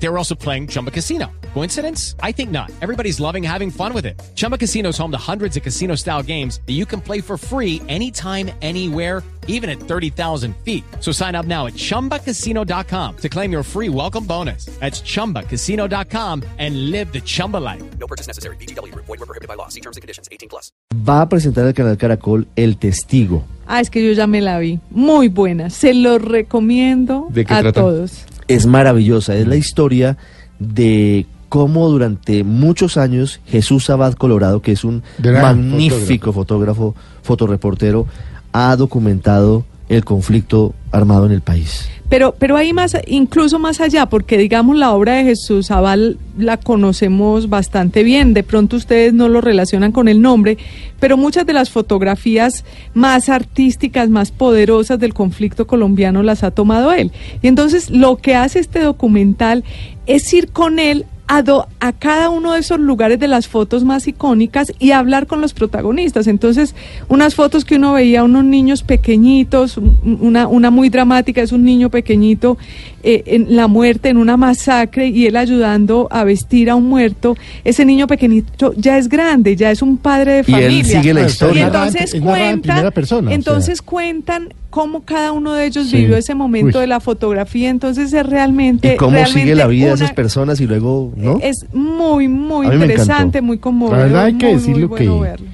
They 0.00 0.08
were 0.08 0.16
also 0.18 0.34
playing 0.36 0.68
Chumba 0.68 0.90
Casino. 0.92 1.26
Coincidence? 1.54 2.14
I 2.22 2.30
think 2.32 2.50
not. 2.50 2.70
Everybody's 2.82 3.18
loving 3.20 3.42
having 3.42 3.70
fun 3.70 3.92
with 3.92 4.06
it. 4.06 4.20
Chumba 4.36 4.56
Casino 4.58 4.90
is 4.90 4.98
home 4.98 5.10
to 5.10 5.18
hundreds 5.18 5.56
of 5.56 5.62
casino 5.64 5.96
style 5.96 6.22
games 6.22 6.60
that 6.66 6.74
you 6.74 6.86
can 6.86 7.00
play 7.00 7.20
for 7.20 7.36
free 7.36 7.82
anytime, 7.88 8.50
anywhere, 8.62 9.22
even 9.48 9.68
at 9.68 9.80
30,000 9.80 10.54
feet. 10.64 10.84
So 11.00 11.10
sign 11.10 11.34
up 11.34 11.46
now 11.46 11.66
at 11.66 11.72
chumbacasino.com 11.74 13.16
to 13.16 13.28
claim 13.28 13.50
your 13.50 13.64
free 13.64 13.88
welcome 13.88 14.24
bonus. 14.24 14.66
That's 14.78 15.00
chumbacasino.com 15.02 16.42
and 16.58 16.90
live 16.92 17.12
the 17.12 17.20
Chumba 17.20 17.56
life. 17.56 17.82
No 17.98 18.06
purchase 18.06 18.28
necessary. 18.28 18.56
BGW. 18.56 18.94
Void 18.94 19.08
were 19.18 19.26
prohibited 19.26 19.48
by 19.48 19.54
law. 19.54 19.68
See 19.68 19.80
terms 19.80 19.96
and 19.96 20.02
conditions. 20.02 20.28
18 20.30 20.48
plus. 20.48 20.70
va 20.94 21.22
a 21.22 21.28
presentar 21.28 21.66
el 21.66 21.72
canal 21.74 21.96
Caracol 21.96 22.46
El 22.54 22.76
Testigo. 22.76 23.42
Ah, 23.66 23.80
es 23.80 23.90
que 23.90 24.04
yo 24.06 24.12
ya 24.12 24.26
me 24.26 24.40
la 24.42 24.58
vi. 24.58 24.78
Muy 24.90 25.28
buena. 25.28 25.70
Se 25.70 25.92
lo 25.94 26.18
recomiendo 26.18 27.26
¿De 27.30 27.44
qué 27.44 27.54
a 27.54 27.60
trata? 27.62 27.80
todos. 27.80 28.24
Es 28.48 28.66
maravillosa, 28.66 29.36
es 29.36 29.46
la 29.46 29.56
historia 29.56 30.16
de 30.58 31.26
cómo 31.48 31.88
durante 31.88 32.44
muchos 32.44 32.96
años 32.96 33.40
Jesús 33.46 33.88
Abad 33.90 34.14
Colorado, 34.14 34.60
que 34.62 34.72
es 34.72 34.84
un 34.84 35.02
Gran 35.18 35.42
magnífico 35.42 36.32
fotógrafo, 36.32 36.94
fotoreportero, 37.22 38.06
ha 38.52 38.74
documentado 38.76 39.64
el 39.88 40.04
conflicto 40.04 40.74
armado 40.92 41.26
en 41.26 41.32
el 41.32 41.40
país. 41.40 41.88
Pero, 42.08 42.34
pero 42.38 42.56
hay 42.56 42.72
más, 42.72 42.96
incluso 43.06 43.58
más 43.58 43.80
allá, 43.82 44.06
porque 44.06 44.38
digamos 44.38 44.76
la 44.76 44.92
obra 44.92 45.16
de 45.16 45.24
Jesús 45.24 45.70
Abal 45.70 46.18
la 46.38 46.56
conocemos 46.56 47.50
bastante 47.50 48.02
bien. 48.02 48.32
De 48.32 48.42
pronto 48.42 48.76
ustedes 48.76 49.12
no 49.12 49.28
lo 49.28 49.42
relacionan 49.42 49.92
con 49.92 50.08
el 50.08 50.22
nombre, 50.22 50.56
pero 51.00 51.18
muchas 51.18 51.44
de 51.44 51.52
las 51.52 51.68
fotografías 51.68 52.64
más 52.94 53.28
artísticas, 53.28 54.08
más 54.08 54.30
poderosas 54.30 54.98
del 54.98 55.12
conflicto 55.12 55.66
colombiano 55.66 56.22
las 56.22 56.44
ha 56.44 56.50
tomado 56.50 56.92
él. 56.92 57.12
Y 57.42 57.48
entonces 57.48 57.90
lo 57.90 58.16
que 58.16 58.34
hace 58.34 58.58
este 58.58 58.80
documental 58.80 59.62
es 60.06 60.32
ir 60.32 60.50
con 60.50 60.78
él 60.78 61.04
a, 61.30 61.42
do- 61.42 61.66
a 61.80 61.92
cada 61.92 62.30
uno 62.30 62.54
de 62.54 62.60
esos 62.60 62.80
lugares 62.80 63.18
de 63.20 63.28
las 63.28 63.48
fotos 63.48 63.84
más 63.84 64.08
icónicas 64.08 64.72
y 64.78 64.92
hablar 64.92 65.26
con 65.26 65.40
los 65.42 65.52
protagonistas. 65.52 66.26
Entonces, 66.26 66.74
unas 67.08 67.34
fotos 67.34 67.66
que 67.66 67.76
uno 67.76 67.92
veía, 67.92 68.24
unos 68.24 68.44
niños 68.44 68.82
pequeñitos, 68.82 69.76
un- 69.76 70.18
una, 70.22 70.46
una 70.48 70.70
muy 70.70 70.88
dramática, 70.88 71.42
es 71.42 71.52
un 71.52 71.64
niño 71.64 71.90
pequeñito 71.90 72.56
eh, 73.02 73.22
en 73.26 73.54
la 73.56 73.68
muerte, 73.68 74.08
en 74.08 74.16
una 74.16 74.36
masacre, 74.36 75.08
y 75.08 75.26
él 75.26 75.36
ayudando 75.36 76.08
a 76.10 76.24
vestir 76.24 76.70
a 76.70 76.74
un 76.74 76.86
muerto. 76.88 77.36
Ese 77.62 77.84
niño 77.84 78.06
pequeñito 78.06 78.72
ya 78.76 78.96
es 78.98 79.08
grande, 79.08 79.54
ya 79.54 79.70
es 79.70 79.82
un 79.82 79.98
padre 79.98 80.42
de 80.42 80.44
Y 80.50 80.54
él 80.54 80.62
familia. 80.62 80.84
sigue 81.02 81.14
la 81.14 81.22
Y 81.22 81.26
historia. 81.26 81.60
en- 81.60 81.66
entonces 81.68 82.10
cuentan, 82.20 82.60
primera 82.62 82.90
persona, 82.90 83.30
o 83.30 83.34
entonces 83.34 83.78
sea. 83.78 83.86
cuentan 83.86 84.48
cómo 84.70 85.02
cada 85.04 85.32
uno 85.32 85.54
de 85.54 85.66
ellos 85.66 85.88
Sí. 85.88 85.96
vivió 85.98 86.16
ese 86.16 86.34
momento 86.34 86.78
Uy. 86.78 86.82
de 86.82 86.86
la 86.88 87.00
fotografía. 87.00 87.70
Entonces 87.70 88.12
es 88.12 88.26
realmente 88.26 88.94
Y 88.94 88.96
cómo 88.96 89.12
realmente 89.12 89.40
sigue 89.40 89.54
la 89.54 89.66
vida 89.66 89.86
de 89.86 89.92
una- 89.94 90.04
esas 90.04 90.12
personas 90.14 90.60
y 90.60 90.66
luego, 90.66 91.12
¿no? 91.16 91.38
es 91.42 91.64
muy, 91.72 92.28
muy 92.28 92.66
interesante, 92.66 93.40
muy 93.40 93.56
La 93.56 93.60
conmovedor. 93.62 93.98
verdad 93.98 94.24
hay 94.26 94.34
que 94.34 94.46
muy, 94.46 94.54
muy 94.54 94.60
decirlo 94.60 94.88
bueno 94.88 95.14
que, 95.14 95.20
verlo. 95.30 95.46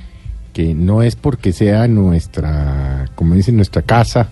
que 0.53 0.75
no 0.75 1.03
es 1.03 1.15
porque 1.17 1.53
sea 1.53 1.87
nuestra, 1.89 3.07
como 3.15 3.35
dicen, 3.35 3.57
nuestra 3.57 3.83
casa, 3.83 4.29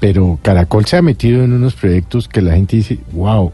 pero 0.00 0.38
Caracol 0.42 0.84
se 0.86 0.96
ha 0.96 1.02
metido 1.02 1.44
en 1.44 1.52
unos 1.52 1.74
proyectos 1.74 2.28
que 2.28 2.42
la 2.42 2.54
gente 2.54 2.76
dice, 2.76 2.98
wow. 3.12 3.52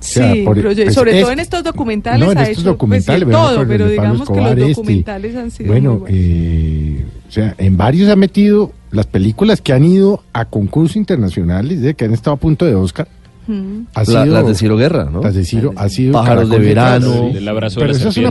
Sí, 0.00 0.20
por- 0.44 0.56
proye- 0.56 0.84
pues, 0.84 0.94
sobre 0.94 1.10
todo 1.12 1.20
este- 1.22 1.32
en 1.32 1.38
estos 1.40 1.64
documentales 1.64 2.24
no, 2.24 2.30
en 2.30 2.38
ha 2.38 2.42
estos 2.42 2.58
hecho, 2.58 2.68
documentales, 2.70 3.24
pues, 3.24 3.34
sí, 3.34 3.36
veamos 3.36 3.48
todo, 3.50 3.58
por 3.58 3.68
pero 3.68 3.84
de 3.86 3.90
digamos 3.92 4.28
que 4.28 4.34
los 4.40 4.50
este. 4.52 4.68
documentales 4.68 5.36
han 5.36 5.50
sido 5.50 5.72
Bueno, 5.72 5.94
muy 5.94 6.08
eh, 6.12 7.04
o 7.28 7.32
sea, 7.32 7.54
en 7.58 7.76
varios 7.76 8.08
ha 8.08 8.14
metido 8.16 8.70
las 8.90 9.06
películas 9.06 9.60
que 9.60 9.72
han 9.72 9.84
ido 9.84 10.22
a 10.32 10.44
concursos 10.46 10.96
internacionales, 10.96 11.80
de 11.80 11.94
que 11.94 12.04
han 12.06 12.12
estado 12.14 12.34
a 12.34 12.38
punto 12.38 12.64
de 12.64 12.74
Oscar. 12.74 13.08
Mm. 13.46 13.82
Ha 13.94 14.00
La- 14.00 14.04
sido- 14.04 14.26
las 14.26 14.46
de 14.46 14.54
Ciro 14.54 14.76
Guerra, 14.76 15.08
¿no? 15.10 15.22
las 15.22 15.34
de 15.34 15.44
Ciro, 15.44 15.72
ha 15.76 15.88
sido 15.88 16.12
Pájaros 16.12 16.50
de 16.50 16.58
verano. 16.58 17.30
Sí, 17.32 17.48
abrazo 17.48 17.80
Pero 17.80 17.92
eso 17.92 18.08
es 18.10 18.16
una 18.18 18.30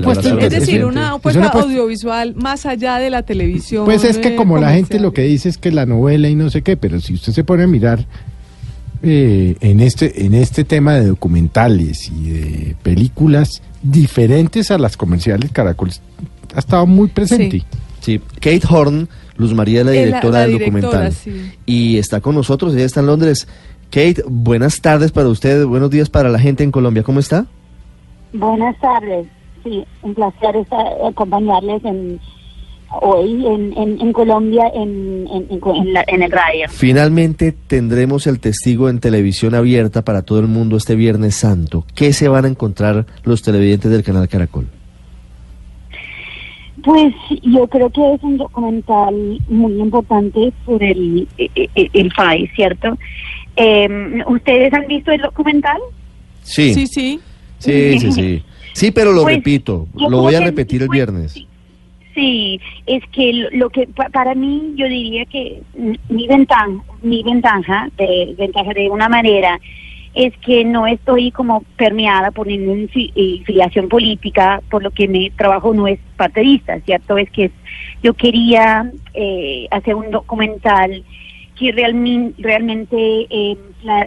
decir, 0.50 0.86
una 0.86 1.08
Es 1.08 1.12
apuesta 1.14 1.40
una 1.40 1.50
audiovisual 1.50 2.36
más 2.36 2.66
allá 2.68 2.98
de 3.00 3.10
la 3.10 3.24
televisión. 3.24 3.86
Pues 3.86 4.04
es 4.04 4.20
que 4.20 4.36
como 4.36 4.60
la 4.60 4.74
gente 4.74 5.00
lo 5.00 5.14
que 5.14 5.24
dice 5.24 5.50
es 5.50 5.58
que 5.58 5.72
la 5.72 5.86
novela 5.88 6.30
y 6.30 6.36
no 6.36 6.50
sé 6.52 6.62
qué, 6.62 6.78
pero 6.78 7.00
si 7.02 7.16
usted 7.16 7.34
se 7.34 7.44
pone 7.44 7.64
a 7.64 7.68
mirar 7.68 8.06
eh, 9.04 9.56
en 9.62 9.80
este 9.80 10.26
en 10.26 10.34
este 10.34 10.64
tema 10.64 10.96
de 10.96 11.06
documentales 11.08 12.10
y 12.12 12.30
de 12.32 12.76
películas 12.82 13.62
diferentes 13.84 14.72
a 14.72 14.78
las 14.78 14.98
comerciales, 14.98 15.52
Caracol 15.52 15.92
ha 16.56 16.60
estado 16.60 16.86
muy 16.88 17.08
presente. 17.08 17.60
Sí. 17.60 17.66
Sí, 18.02 18.22
Kate 18.36 18.62
Horn, 18.70 19.08
Luz 19.38 19.54
María 19.54 19.80
es 19.82 19.86
la 19.86 19.92
directora 19.92 20.32
la 20.32 20.40
del 20.48 20.52
directora, 20.58 20.82
documental. 20.88 21.12
sí. 21.14 21.52
Y 21.66 21.98
está 21.98 22.22
con 22.22 22.36
nosotros, 22.36 22.74
ella 22.76 22.86
está 22.86 23.00
en 23.02 23.06
Londres. 23.08 23.48
Kate, 23.90 24.24
buenas 24.28 24.82
tardes 24.82 25.12
para 25.12 25.30
usted, 25.30 25.66
buenos 25.66 25.90
días 25.90 26.10
para 26.10 26.30
la 26.30 26.40
gente 26.40 26.64
en 26.64 26.72
Colombia, 26.72 27.04
¿cómo 27.04 27.20
está? 27.20 27.46
Buenas 28.34 28.78
tardes. 28.80 29.28
Sí, 29.64 29.84
un 30.02 30.14
placer 30.14 30.56
estar, 30.58 30.86
acompañarles 31.08 31.84
en, 31.86 32.20
hoy 33.02 33.46
en, 33.46 33.74
en, 33.78 34.02
en 34.02 34.14
Colombia 34.14 34.64
en, 34.74 35.28
en, 35.34 35.48
en, 35.50 35.60
en 35.76 35.94
la- 35.94 36.04
en 36.08 36.22
el 36.24 36.32
radio. 36.32 36.66
Finalmente 36.70 37.54
tendremos 37.68 38.28
el 38.28 38.40
testigo 38.40 38.90
en 38.90 39.00
televisión 39.00 39.56
abierta 39.56 40.04
para 40.04 40.22
todo 40.22 40.40
el 40.40 40.48
mundo 40.48 40.78
este 40.78 40.96
Viernes 40.96 41.36
Santo. 41.36 41.86
¿Qué 41.96 42.12
se 42.14 42.28
van 42.28 42.46
a 42.46 42.48
encontrar 42.50 43.06
los 43.24 43.42
televidentes 43.42 43.92
del 43.92 44.04
canal 44.04 44.28
Caracol? 44.28 44.68
Pues 46.88 47.14
yo 47.44 47.68
creo 47.68 47.90
que 47.90 48.14
es 48.14 48.24
un 48.24 48.38
documental 48.38 49.14
muy 49.50 49.74
importante 49.74 50.54
por 50.64 50.82
el, 50.82 51.28
el, 51.38 51.90
el 51.92 52.12
país, 52.16 52.50
¿cierto? 52.56 52.98
Eh, 53.58 53.90
¿Ustedes 54.26 54.74
han 54.74 54.88
visto 54.88 55.12
el 55.12 55.20
documental? 55.20 55.76
Sí, 56.44 56.74
Sí, 56.74 56.88
sí, 56.88 57.20
sí. 57.60 58.00
sí, 58.00 58.12
sí. 58.14 58.44
Sí, 58.72 58.92
pero 58.92 59.12
lo 59.12 59.24
Pues, 59.24 59.36
repito, 59.36 59.86
lo 59.96 60.22
voy 60.22 60.36
a 60.36 60.40
que- 60.40 60.46
repetir 60.46 60.82
el 60.84 60.88
viernes. 60.88 61.34
Sí, 61.34 61.46
sí, 62.16 62.62
es 62.86 63.04
que 63.12 63.34
lo, 63.34 63.50
lo 63.52 63.70
que 63.70 63.86
pa- 63.88 64.08
para 64.08 64.34
mí 64.34 64.72
yo 64.78 64.88
diría 64.88 65.26
que 65.26 65.62
mi 66.08 66.26
ventaja, 66.26 66.70
mi 67.02 67.22
ventaja, 67.22 67.90
de, 67.98 68.34
ventaja 68.38 68.72
de 68.74 68.90
una 68.90 69.10
manera 69.10 69.60
es 70.18 70.36
que 70.40 70.66
no 70.66 70.88
estoy 70.88 71.32
como 71.32 71.64
permeada 71.78 72.32
por 72.32 72.48
ninguna 72.48 72.88
eh, 72.96 73.42
filiación 73.46 73.88
política, 73.88 74.62
por 74.72 74.82
lo 74.82 74.90
que 74.92 75.08
mi 75.08 75.30
trabajo 75.30 75.74
no 75.76 75.86
es 75.88 76.00
partidista, 76.16 76.80
¿cierto? 76.82 77.18
Es 77.18 77.30
que 77.30 77.52
yo 78.02 78.14
quería 78.16 78.92
eh, 79.14 79.68
hacer 79.70 79.94
un 79.94 80.10
documental 80.10 81.04
que 81.56 81.72
realmente, 82.38 83.28
eh, 83.30 83.58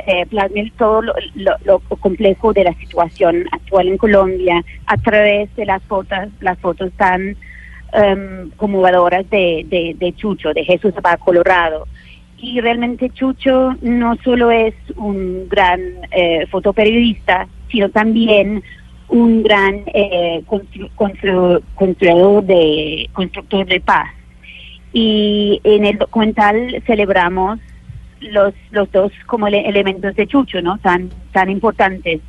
eh, 0.07 0.27
plasme 0.29 0.73
todo 0.79 1.03
lo, 1.03 1.15
lo- 1.35 1.57
lo 1.65 1.79
complejo 1.99 2.53
de 2.53 2.65
la 2.65 2.75
situación 2.75 3.45
actual 3.53 3.89
en 3.89 3.97
Colombia 3.97 4.65
a 4.87 4.97
través 4.97 5.55
de 5.57 5.67
las 5.67 5.83
fotos, 5.85 6.19
las 6.41 6.59
fotos 6.59 6.91
tan 6.97 7.37
em, 7.93 8.51
conmovedoras 8.57 9.29
de, 9.31 9.65
de, 9.69 9.95
de 9.99 10.13
Chucho, 10.15 10.53
de 10.53 10.65
Jesús 10.65 10.95
Zapata 10.95 11.17
Colorado. 11.19 11.87
Y 12.43 12.61
realmente 12.61 13.11
Chucho 13.11 13.77
no 13.83 14.17
solo 14.25 14.51
es 14.51 14.75
un 14.97 15.47
gran 15.49 15.81
eh, 16.11 16.47
fotoperiodista, 16.51 17.47
sino 17.71 17.91
también 17.91 18.63
un 19.09 19.43
gran 19.43 19.83
eh, 19.93 20.43
constru- 20.47 20.91
constru- 20.97 21.63
constructor 21.75 22.45
de 22.45 23.11
constructor 23.13 23.67
de 23.67 23.81
paz 23.81 24.09
y 24.93 25.61
en 25.65 25.85
el 25.85 25.99
documental 25.99 26.83
celebramos 26.87 27.59
los 28.21 28.55
los 28.71 28.91
dos 28.91 29.13
como 29.27 29.47
ele- 29.49 29.69
elementos 29.69 30.15
de 30.15 30.27
Chucho, 30.27 30.63
¿no? 30.63 30.79
Tan 30.79 31.11
tan 31.33 31.51
importantes. 31.51 32.21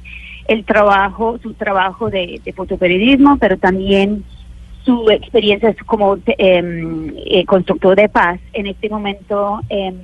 El 0.48 0.66
trabajo, 0.66 1.38
su 1.42 1.54
trabajo 1.54 2.10
de, 2.10 2.42
de 2.44 2.54
fotoperiodismo, 2.54 3.38
pero 3.38 3.58
también 3.58 4.24
su 4.86 5.10
experiencia 5.10 5.76
como 5.86 6.18
em, 6.26 7.14
eh, 7.26 7.46
constructor 7.46 7.96
de 7.96 8.10
paz 8.10 8.40
en 8.54 8.68
este 8.68 8.90
momento 8.90 9.60
em, 9.70 9.96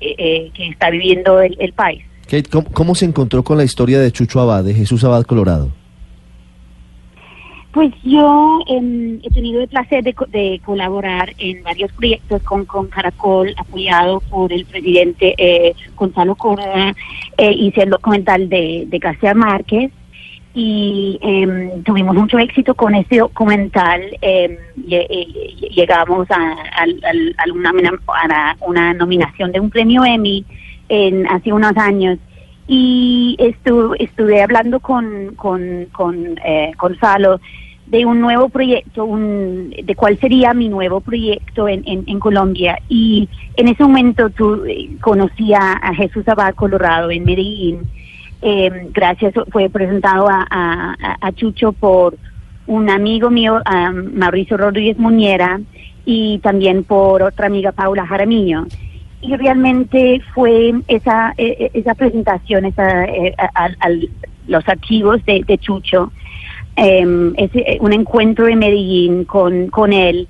eh, 0.00 0.14
eh, 0.18 0.50
que 0.54 0.68
está 0.68 0.90
viviendo 0.90 1.40
el, 1.40 1.56
el 1.60 1.72
país. 1.72 2.02
Kate, 2.24 2.44
¿cómo, 2.50 2.66
cómo 2.72 2.94
se 2.94 3.04
encontró 3.04 3.42
con 3.42 3.58
la 3.58 3.64
historia 3.64 4.00
de 4.00 4.10
Chucho 4.10 4.40
Abad, 4.40 4.64
de 4.64 4.74
Jesús 4.74 5.04
Abad 5.04 5.24
Colorado? 5.24 5.70
Pues 7.72 7.90
yo 8.04 8.60
em, 8.68 9.18
he 9.22 9.30
tenido 9.30 9.62
el 9.62 9.68
placer 9.68 10.04
de, 10.04 10.12
co- 10.12 10.26
de 10.26 10.60
colaborar 10.62 11.32
en 11.38 11.62
varios 11.62 11.90
proyectos 11.92 12.42
con, 12.42 12.66
con 12.66 12.88
Caracol, 12.88 13.54
apoyado 13.56 14.20
por 14.28 14.52
el 14.52 14.66
presidente 14.66 15.34
eh, 15.38 15.72
Gonzalo 15.96 16.34
Córdoba. 16.34 16.92
Eh, 17.38 17.50
hice 17.52 17.84
el 17.84 17.90
documental 17.90 18.48
de, 18.50 18.84
de 18.88 18.98
García 18.98 19.32
Márquez 19.32 19.90
y 20.54 21.18
em, 21.22 21.82
tuvimos 21.82 22.14
mucho 22.14 22.38
éxito 22.38 22.74
con 22.74 22.94
este 22.94 23.18
documental. 23.18 24.00
em, 24.20 24.56
eh, 24.90 25.26
llegamos 25.74 26.30
a, 26.30 26.36
a 26.36 27.44
una, 27.52 27.70
a 27.70 28.56
una 28.66 28.94
nominación 28.94 29.52
de 29.52 29.60
un 29.60 29.70
premio 29.70 30.04
Emmy 30.04 30.44
en, 30.88 31.26
hace 31.26 31.52
unos 31.52 31.76
años 31.76 32.18
y 32.68 33.36
estu- 33.38 33.96
estuve 33.98 34.42
hablando 34.42 34.80
con, 34.80 35.34
con, 35.36 35.86
con 35.92 36.38
eh, 36.44 36.72
Gonzalo 36.78 37.40
de 37.86 38.06
un 38.06 38.20
nuevo 38.20 38.48
proyecto, 38.48 39.04
un, 39.04 39.70
de 39.70 39.94
cuál 39.94 40.18
sería 40.18 40.54
mi 40.54 40.68
nuevo 40.68 41.00
proyecto 41.00 41.68
en, 41.68 41.82
en, 41.86 42.18
Colombia. 42.20 42.78
Y 42.88 43.28
en 43.56 43.68
ese 43.68 43.82
momento 43.82 44.30
tú 44.30 44.64
eh, 44.66 44.90
conocí 45.00 45.52
a 45.52 45.92
Jesús 45.94 46.26
Abad 46.28 46.54
Colorado 46.54 47.10
en 47.10 47.24
Medellín. 47.24 47.80
Eh, 48.42 48.88
gracias, 48.92 49.32
fue 49.52 49.70
presentado 49.70 50.26
a, 50.28 51.32
Chucho 51.36 51.72
por 51.72 52.16
un 52.66 52.90
amigo 52.90 53.30
mío, 53.30 53.60
Mauricio 54.14 54.56
Rodríguez 54.56 54.98
Muñera, 54.98 55.60
y 56.04 56.38
también 56.40 56.82
por 56.82 57.22
otra 57.22 57.46
amiga, 57.46 57.70
Paula 57.70 58.04
Jaramillo. 58.06 58.66
Y 59.20 59.36
realmente 59.36 60.20
fue 60.34 60.74
esa, 60.88 61.32
eh, 61.38 61.56
eh, 61.60 61.70
esa 61.74 61.94
presentación, 61.94 62.64
esa, 62.64 63.06
al- 63.54 64.08
los 64.48 64.68
archivos 64.68 65.24
de, 65.24 65.58
Chucho, 65.58 66.10
em, 66.74 67.32
un 67.80 67.92
encuentro 67.92 68.48
en 68.48 68.58
Medellín 68.58 69.24
con, 69.24 69.68
con 69.68 69.92
él, 69.92 70.26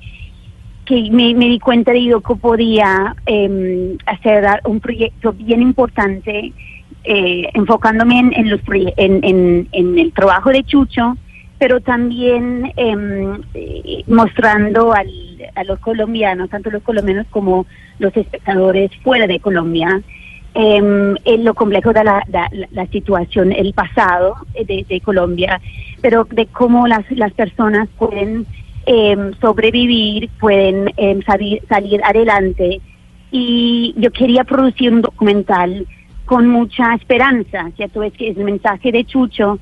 que 0.85 1.09
me, 1.11 1.33
di 1.35 1.59
cuenta 1.59 1.93
de 1.93 2.01
que 2.21 2.35
podía 2.37 3.15
em, 3.25 3.97
hacer 4.05 4.45
un 4.65 4.81
proyecto 4.81 5.33
bien 5.33 5.63
importante, 5.63 6.53
eh, 7.05 7.49
enfocándome 7.55 8.21
en, 8.21 8.33
en, 8.33 8.49
los 8.49 8.61
en, 8.97 9.67
en, 9.73 9.99
el 9.99 10.13
trabajo 10.13 10.51
de 10.51 10.63
Chucho, 10.63 11.17
pero 11.59 11.81
también 11.81 12.73
em, 12.77 13.43
eh, 13.55 14.05
mostrando 14.07 14.93
al, 14.93 15.09
a 15.57 15.65
los 15.65 15.81
colombianos, 15.81 16.49
tanto 16.51 16.71
los 16.71 16.83
colombianos 16.85 17.27
como 17.31 17.67
los 17.99 18.17
espectadores 18.17 18.93
fuera 19.03 19.27
de 19.27 19.41
Colombia, 19.41 20.01
em, 20.55 21.17
en 21.25 21.45
lo 21.45 21.55
complejo 21.55 21.93
de 21.93 22.05
la, 22.05 22.87
situación, 22.93 23.51
el 23.51 23.73
pasado 23.73 24.37
de, 24.55 25.01
Colombia, 25.01 25.61
pero 26.03 26.25
de 26.31 26.47
cómo 26.47 26.87
las, 26.87 27.11
las 27.11 27.33
personas 27.33 27.89
pueden 27.99 28.47
em, 28.87 29.33
sobrevivir, 29.41 30.31
pueden 30.39 30.93
salir, 31.27 31.63
salir 31.69 32.01
adelante. 32.05 32.81
Y 33.33 33.93
yo 33.97 34.13
quería 34.13 34.45
producir 34.45 34.93
un 34.93 35.01
documental 35.03 35.87
con 36.25 36.47
mucha 36.49 36.95
esperanza, 36.95 37.71
¿cierto? 37.77 38.03
Es 38.03 38.13
que 38.15 38.29
es 38.29 38.37
el 38.37 38.45
mensaje 38.45 38.93
de 38.93 39.05
Chucho, 39.05 39.59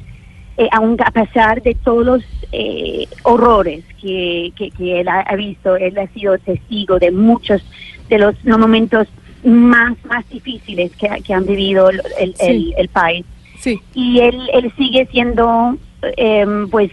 eh, 0.56 0.68
aun 0.72 0.96
a 1.04 1.10
pesar 1.10 1.62
de 1.62 1.74
todos 1.74 2.04
los 2.04 2.22
eh, 2.52 3.06
horrores 3.22 3.84
que, 4.00 4.52
que, 4.56 4.70
que 4.70 5.00
él 5.00 5.08
ha, 5.08 5.20
ha 5.20 5.36
visto, 5.36 5.76
él 5.76 5.96
ha 5.98 6.06
sido 6.08 6.36
testigo 6.38 6.98
de 6.98 7.10
muchos 7.10 7.62
de 8.08 8.18
los, 8.18 8.34
los 8.44 8.58
momentos 8.58 9.08
más, 9.44 9.94
más 10.04 10.28
difíciles 10.28 10.92
que, 10.96 11.08
que 11.24 11.32
han 11.32 11.46
vivido 11.46 11.88
el, 11.88 12.02
el, 12.18 12.34
Sí. 12.34 12.46
el- 12.46 12.74
el 12.76 12.88
país. 12.88 13.24
Sí. 13.58 13.78
Y 13.94 14.20
él, 14.20 14.38
él 14.52 14.72
sigue 14.76 15.06
siendo 15.12 15.76
eh, 16.16 16.46
pues 16.70 16.90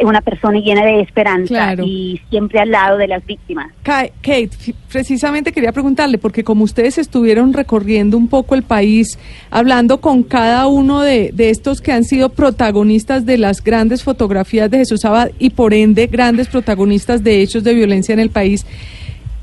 una 0.00 0.20
persona 0.20 0.58
llena 0.58 0.84
de 0.84 1.00
esperanza 1.00 1.48
Claro. 1.48 1.84
y 1.84 2.20
siempre 2.30 2.60
al 2.60 2.70
lado 2.70 2.96
de 2.96 3.06
las 3.08 3.24
víctimas. 3.26 3.72
Ka- 3.82 4.08
Kate, 4.22 4.50
precisamente 4.90 5.52
quería 5.52 5.72
preguntarle, 5.72 6.18
porque 6.18 6.44
como 6.44 6.64
ustedes 6.64 6.98
estuvieron 6.98 7.52
recorriendo 7.52 8.16
un 8.16 8.28
poco 8.28 8.54
el 8.54 8.62
país, 8.62 9.18
hablando 9.50 10.00
con 10.00 10.22
cada 10.22 10.66
uno 10.66 11.02
de, 11.02 11.30
de 11.32 11.50
estos 11.50 11.80
que 11.80 11.92
han 11.92 12.04
sido 12.04 12.30
protagonistas 12.30 13.26
de 13.26 13.38
las 13.38 13.62
grandes 13.62 14.02
fotografías 14.02 14.70
de 14.70 14.78
Jesús 14.78 15.04
Abad 15.04 15.30
y 15.38 15.50
por 15.50 15.74
ende 15.74 16.06
grandes 16.06 16.48
protagonistas 16.48 17.22
de 17.22 17.42
hechos 17.42 17.64
de 17.64 17.74
violencia 17.74 18.12
en 18.12 18.20
el 18.20 18.30
país, 18.30 18.64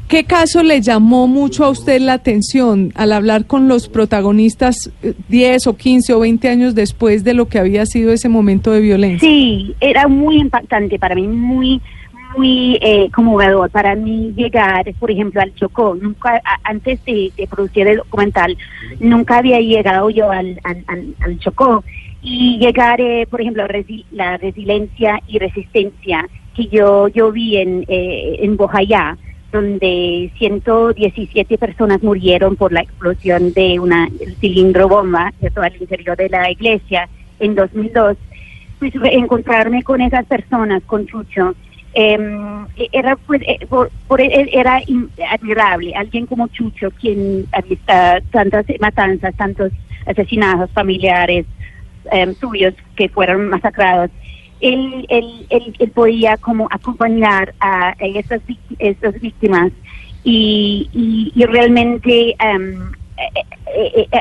¿qué 0.07 0.23
caso 0.23 0.63
le 0.63 0.81
llamó 0.81 1.27
mucho 1.27 1.65
a 1.65 1.69
usted 1.69 1.99
la 2.01 2.13
atención 2.13 2.91
al 2.95 3.11
hablar 3.11 3.45
con 3.45 3.67
los 3.67 3.87
protagonistas 3.89 4.91
eh, 5.03 5.13
10 5.29 5.67
o 5.67 5.75
15 5.77 6.13
o 6.13 6.19
20 6.19 6.47
años 6.49 6.75
después 6.75 7.23
de 7.23 7.33
lo 7.33 7.47
que 7.47 7.59
había 7.59 7.85
sido 7.85 8.11
ese 8.11 8.29
momento 8.29 8.71
de 8.71 8.81
violencia? 8.81 9.27
Sí, 9.27 9.75
era 9.79 10.07
muy 10.07 10.37
impactante 10.37 10.99
para 10.99 11.15
mí, 11.15 11.27
muy 11.27 11.81
muy 12.37 12.77
eh, 12.81 13.09
conmovedor 13.15 13.69
para 13.69 13.95
mí 13.95 14.33
llegar, 14.35 14.83
por 14.99 15.09
ejemplo, 15.09 15.39
al 15.39 15.55
Chocó. 15.55 15.95
Nunca, 15.95 16.41
antes 16.65 16.99
de, 17.05 17.31
de 17.37 17.47
producir 17.47 17.87
el 17.87 17.95
documental, 17.97 18.57
nunca 18.99 19.37
había 19.37 19.61
llegado 19.61 20.09
yo 20.09 20.29
al 20.31 20.59
Chocó. 21.39 21.81
Y 22.21 22.57
llegar, 22.57 22.99
eh, 22.99 23.25
por 23.29 23.39
ejemplo, 23.39 23.65
resi- 23.67 24.03
la 24.11 24.35
resiliencia 24.35 25.21
y 25.29 25.39
resistencia 25.39 26.27
que 26.55 26.67
yo, 26.67 27.07
yo 27.07 27.31
vi 27.31 27.55
en, 27.55 27.85
eh, 27.87 28.37
en 28.41 28.57
Bojayá, 28.57 29.17
donde 29.55 30.31
117 30.37 31.57
personas 31.57 32.03
murieron 32.03 32.55
por 32.55 32.71
la 32.71 32.81
explosión 32.81 33.53
de 33.53 33.79
una 33.79 34.07
cilindro 34.39 34.87
bomba 34.87 35.31
¿cierto? 35.39 35.61
al 35.61 35.75
interior 35.79 36.15
de 36.17 36.29
la 36.29 36.51
iglesia 36.51 37.07
en 37.39 37.55
2002 37.55 38.17
pues 38.79 38.93
encontrarme 39.11 39.83
con 39.83 40.01
esas 40.01 40.25
personas, 40.25 40.83
con 40.83 41.07
Chucho, 41.07 41.55
eh, 41.93 42.19
era 42.91 43.15
pues, 43.15 43.41
eh, 43.43 43.65
por- 43.69 43.89
por- 44.07 44.19
eh, 44.19 44.49
era 44.51 44.81
admirable. 45.31 45.93
Alguien 45.95 46.25
como 46.25 46.49
Chucho, 46.49 46.91
quien 46.91 47.45
tantas 48.31 48.65
matanzas, 48.81 49.33
tantos 49.35 49.71
asesinatos 50.05 50.69
familiares 50.71 51.45
eh, 52.11 52.33
suyos 52.39 52.73
que 52.97 53.07
fueron 53.07 53.47
masacrados, 53.47 54.11
él, 54.73 55.05
él, 55.09 55.47
él, 55.79 55.89
podía 55.91 56.37
como 56.37 56.67
acompañar 56.71 57.53
a, 57.59 57.95
esas, 57.99 58.41
esas 58.79 59.19
víctimas 59.21 59.71
y, 60.23 60.89
y, 61.35 61.45
realmente 61.45 62.35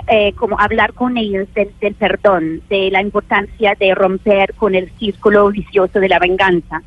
eh, 0.08 0.32
como 0.37 0.58
hablar 0.58 0.93
con 0.93 1.17
ellos 1.17 1.46
del, 1.55 1.70
del 1.81 1.94
perdón, 1.94 2.61
de 2.69 2.91
la 2.91 3.00
importancia 3.00 3.75
de 3.79 3.94
romper 3.94 4.55
con 4.55 4.75
el 4.75 4.91
círculo 4.99 5.50
vicioso 5.50 6.00
de 6.00 6.08
la 6.08 6.19
venganza. 6.19 6.82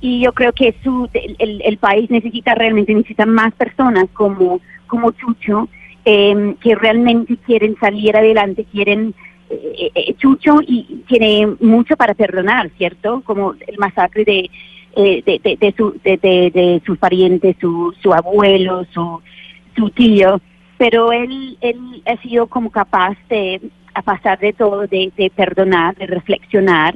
Y 0.00 0.20
yo 0.20 0.32
creo 0.32 0.52
que 0.52 0.74
su, 0.82 1.08
el, 1.14 1.36
el- 1.38 1.62
el 1.64 1.78
país 1.78 2.10
necesita 2.10 2.54
realmente, 2.54 2.92
necesita 2.94 3.24
más 3.24 3.54
personas 3.54 4.06
como, 4.12 4.60
como 4.86 5.12
Chucho, 5.12 5.68
em, 6.04 6.54
que 6.56 6.74
realmente 6.74 7.36
quieren 7.46 7.76
salir 7.80 8.14
adelante, 8.16 8.66
quieren 8.70 9.14
eh, 9.54 9.90
eh, 9.94 10.14
Chucho 10.14 10.60
y 10.66 11.02
tiene 11.08 11.46
mucho 11.60 11.96
para 11.96 12.14
perdonar, 12.14 12.70
¿cierto? 12.76 13.22
Como 13.24 13.54
el 13.66 13.78
masacre 13.78 14.24
de, 14.24 14.50
eh, 14.96 15.22
de, 15.24 15.56
de, 15.56 15.74
su, 15.76 16.00
sus 16.84 16.98
parientes, 16.98 17.56
su, 17.60 18.12
abuelo, 18.12 18.86
su, 18.92 19.90
tío, 19.90 20.40
pero 20.78 21.12
él, 21.12 21.58
ha 22.06 22.20
sido 22.22 22.46
como 22.46 22.70
capaz 22.70 23.16
de, 23.28 23.60
a 23.94 24.02
pasar 24.02 24.38
de 24.38 24.52
todo, 24.52 24.86
de, 24.86 25.12
de 25.16 25.30
perdonar, 25.30 25.96
de 25.96 26.06
reflexionar. 26.06 26.94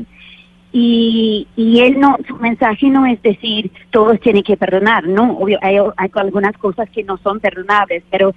Y, 0.71 1.47
y 1.57 1.81
él 1.81 1.99
no, 1.99 2.19
su 2.27 2.37
mensaje 2.37 2.89
no 2.91 3.07
es 3.07 3.21
decir 3.23 3.71
todos 3.91 4.21
tienen 4.21 4.43
que 4.43 4.59
perdonar, 4.59 5.07
no, 5.09 5.33
obvio, 5.39 5.59
hay, 5.63 5.79
hay 5.97 6.11
algunas 6.15 6.57
cosas 6.59 6.91
que 6.91 7.05
no 7.05 7.17
son 7.19 7.41
perdonables, 7.41 8.03
pero 8.11 8.35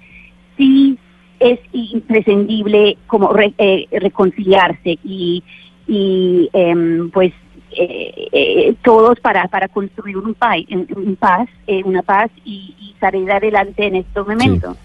sí 0.56 0.98
es 1.42 1.58
imprescindible 1.72 2.96
como 3.06 3.32
re- 3.32 3.54
eh, 3.58 3.86
reconciliarse 4.00 4.98
y, 5.04 5.42
y 5.88 6.48
em, 6.52 7.10
pues 7.10 7.32
eh, 7.76 8.28
eh, 8.32 8.74
todos 8.84 9.18
para, 9.20 9.48
para 9.48 9.68
construir 9.68 10.16
un, 10.18 10.34
país, 10.34 10.66
un 10.94 11.16
paz, 11.16 11.48
eh, 11.66 11.82
una 11.84 12.02
paz 12.02 12.30
y, 12.44 12.74
y 12.80 12.94
salir 13.00 13.30
adelante 13.30 13.86
en 13.86 13.96
estos 13.96 14.26
momentos. 14.26 14.76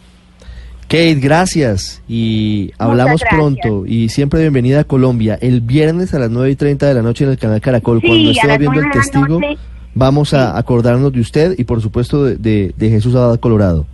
Kate, 0.83 1.15
gracias 1.15 2.01
y 2.07 2.71
hablamos 2.77 3.19
gracias. 3.19 3.29
pronto 3.37 3.85
y 3.85 4.07
siempre 4.07 4.39
bienvenida 4.39 4.79
a 4.81 4.83
Colombia. 4.85 5.37
El 5.41 5.59
viernes 5.59 6.13
a 6.13 6.19
las 6.19 6.29
9 6.29 6.51
y 6.51 6.55
30 6.55 6.87
de 6.87 6.93
la 6.93 7.01
noche 7.01 7.25
en 7.25 7.31
el 7.31 7.37
canal 7.37 7.59
Caracol, 7.59 7.99
Sí, 7.99 8.07
cuando 8.07 8.31
esté 8.31 8.57
viendo 8.57 8.79
el 8.79 8.91
testigo, 8.91 9.27
noche. 9.41 9.57
vamos 9.93 10.33
a 10.33 10.57
acordarnos 10.57 11.11
de 11.11 11.19
usted 11.19 11.55
y 11.59 11.65
por 11.65 11.81
supuesto 11.81 12.23
de, 12.23 12.37
de- 12.37 12.73
de 12.77 12.89
Jesús 12.89 13.13
Abad 13.15 13.37
Colorado. 13.41 13.85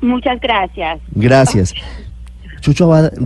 Muchas 0.00 0.40
gracias. 0.40 1.00
Gracias. 1.12 1.74
Chucho 2.60 2.84
Abad 2.84 3.16